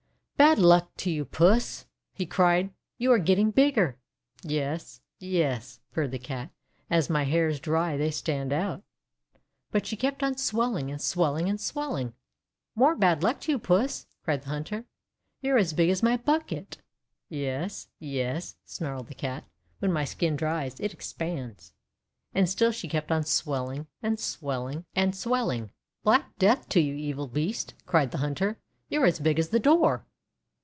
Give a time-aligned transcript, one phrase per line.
[0.41, 2.71] :<Bad luck to you, Puss!' he cried.
[2.97, 3.99] 'You are getting bigger!';
[4.41, 6.49] Yes— yes —"purred the Cat,
[6.89, 8.81] <;*as my hairs dry they stand out."
[9.69, 12.13] But she kept on swelling, and swelling, and swelling.
[12.75, 14.85] "More bad luck to you, Puss!' cried the hunter.
[15.41, 16.79] :You are as big as my bucket!'
[17.29, 19.45] "Yes— yes," snarled the Cat.
[19.77, 21.71] 'When my skin dries, it expands."
[22.33, 25.67] And still she kept on swelling, and swelling, and swelling.
[25.67, 28.57] DOGS HAVE LONG TONGUES 347 "Black death to you, evil beast!' cried the hunter.
[28.89, 30.03] "You're as big as the door!'